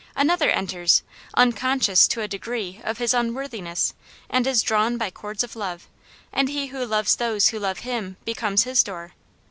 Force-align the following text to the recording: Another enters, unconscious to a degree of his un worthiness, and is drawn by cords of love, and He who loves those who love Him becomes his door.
Another 0.15 0.49
enters, 0.49 1.03
unconscious 1.35 2.07
to 2.07 2.21
a 2.21 2.27
degree 2.27 2.81
of 2.83 2.97
his 2.97 3.13
un 3.13 3.35
worthiness, 3.35 3.93
and 4.31 4.47
is 4.47 4.63
drawn 4.63 4.97
by 4.97 5.11
cords 5.11 5.43
of 5.43 5.55
love, 5.55 5.87
and 6.33 6.49
He 6.49 6.65
who 6.73 6.83
loves 6.87 7.17
those 7.17 7.49
who 7.49 7.59
love 7.59 7.81
Him 7.81 8.17
becomes 8.25 8.63
his 8.63 8.81
door. 8.81 9.13